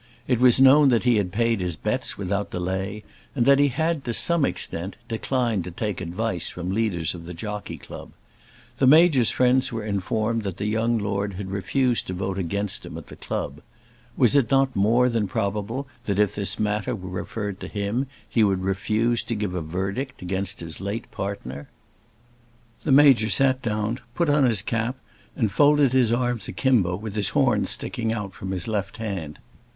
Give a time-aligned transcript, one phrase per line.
[0.27, 3.03] It was known that he had paid his bets without delay,
[3.35, 7.25] and that he had, to some extent, declined to take advice from the leaders of
[7.25, 8.09] the Jockey Club.
[8.79, 12.97] The Major's friends were informed that the young lord had refused to vote against him
[12.97, 13.61] at the club.
[14.17, 18.43] Was it not more than probable that if this matter were referred to him he
[18.43, 21.69] would refuse to give a verdict against his late partner?
[22.81, 24.97] The Major sat down, put on his cap,
[25.35, 29.37] and folded his arms akimbo, with his horn sticking out from his left hand.